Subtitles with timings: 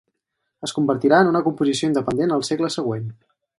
[0.67, 3.07] Es convertirà en una composició independent al segle següent.